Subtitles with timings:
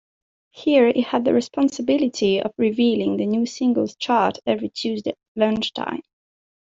[0.49, 6.01] Here he had the responsibility of revealing the new singles chart every Tuesday lunchtime.